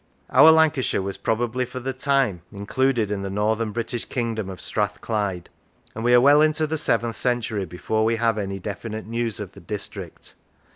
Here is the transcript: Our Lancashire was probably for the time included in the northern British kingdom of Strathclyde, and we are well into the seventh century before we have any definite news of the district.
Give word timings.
Our 0.31 0.49
Lancashire 0.51 1.03
was 1.03 1.17
probably 1.17 1.63
for 1.63 1.79
the 1.79 1.93
time 1.93 2.41
included 2.51 3.11
in 3.11 3.21
the 3.21 3.29
northern 3.29 3.71
British 3.71 4.03
kingdom 4.03 4.49
of 4.49 4.59
Strathclyde, 4.59 5.47
and 5.93 6.03
we 6.03 6.15
are 6.15 6.19
well 6.19 6.41
into 6.41 6.65
the 6.65 6.79
seventh 6.79 7.15
century 7.17 7.65
before 7.65 8.03
we 8.03 8.15
have 8.15 8.39
any 8.39 8.57
definite 8.57 9.05
news 9.05 9.39
of 9.39 9.51
the 9.51 9.59
district. 9.59 10.33